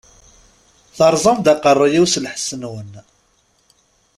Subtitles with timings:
[0.97, 2.93] Teṛṛẓam-d aqeṛṛu-yiw s lḥess-nwen!